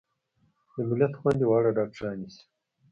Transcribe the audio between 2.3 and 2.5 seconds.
شي